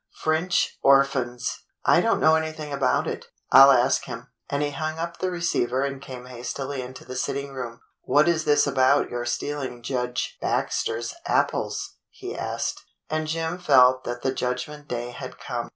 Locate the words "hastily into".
6.25-7.05